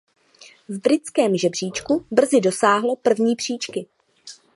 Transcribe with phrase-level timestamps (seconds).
[0.69, 3.85] V britském žebříčku brzy dosáhlo první příčky.